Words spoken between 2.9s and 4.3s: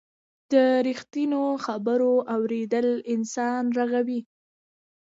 انسان رغوي.